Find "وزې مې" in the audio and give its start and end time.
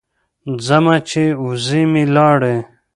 1.43-2.03